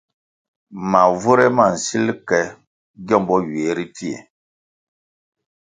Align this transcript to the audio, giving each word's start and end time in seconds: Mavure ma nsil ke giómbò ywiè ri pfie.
Mavure 0.91 1.45
ma 1.55 1.65
nsil 1.73 2.05
ke 2.27 2.39
giómbò 3.07 3.35
ywiè 3.47 3.69
ri 3.77 3.85
pfie. 3.93 4.17